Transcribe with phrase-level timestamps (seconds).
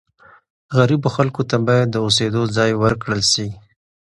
[0.77, 3.47] غریبو خلکو ته باید د اوسېدو ځای ورکړل سي.